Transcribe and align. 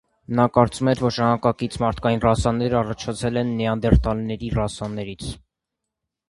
Նա 0.37 0.43
կարծում 0.53 0.87
էր, 0.93 1.01
որ 1.03 1.13
ժամանակակից 1.17 1.77
մարդկային 1.83 2.23
ռասաները 2.23 2.79
առաջացել 2.79 3.39
են 3.43 3.53
նեանդերտալների 3.61 4.51
ռասաներից։ 4.57 5.29